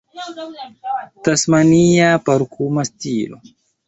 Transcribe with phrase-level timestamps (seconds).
[1.23, 3.37] Tasmania parkuma stilo